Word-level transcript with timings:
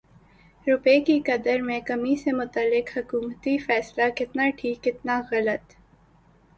روپے 0.67 0.99
کی 1.01 1.19
قدر 1.25 1.61
میں 1.61 1.79
کمی 1.81 2.15
سے 2.15 2.31
متعلق 2.31 2.97
حکومتی 2.97 3.57
فیصلہ 3.57 4.09
کتنا 4.15 4.49
ٹھیک 4.57 4.83
کتنا 4.83 5.21
غلط 5.31 5.73